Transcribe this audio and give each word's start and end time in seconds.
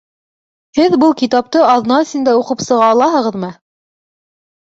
Һеҙ 0.77 0.93
был 1.03 1.11
китапты 1.19 1.59
аҙна 1.73 1.99
эсендә 2.05 2.35
уҡып 2.39 2.65
сыға 2.69 2.87
алаһығыҙмы? 2.95 3.51